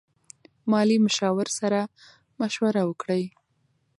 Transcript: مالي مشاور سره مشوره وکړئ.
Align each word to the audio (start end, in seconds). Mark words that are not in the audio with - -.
مالي 0.71 0.97
مشاور 1.05 1.47
سره 1.59 1.79
مشوره 2.39 2.81
وکړئ. 2.85 3.23